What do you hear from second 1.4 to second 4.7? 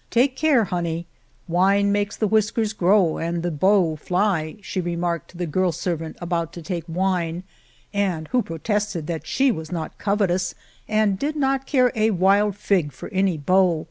wine makes the whisk ers grow and the beaux fly,"